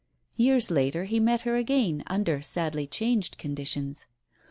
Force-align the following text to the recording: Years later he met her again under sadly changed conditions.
Years 0.35 0.71
later 0.71 1.03
he 1.03 1.19
met 1.19 1.41
her 1.41 1.55
again 1.57 2.01
under 2.07 2.41
sadly 2.41 2.87
changed 2.87 3.37
conditions. 3.37 4.07